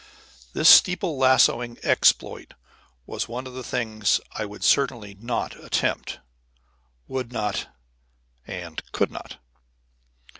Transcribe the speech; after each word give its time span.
This 0.53 0.67
steeple 0.67 1.15
lassoing 1.19 1.77
exploit 1.83 2.55
was 3.05 3.27
one 3.27 3.45
of 3.45 3.53
the 3.53 3.63
things 3.63 4.19
I 4.31 4.47
certainly 4.59 5.13
would 5.13 5.23
not 5.23 5.63
attempt 5.63 6.21
would 7.07 7.31
not 7.31 7.67
and 8.47 8.81
could 8.93 9.11
not. 9.11 9.37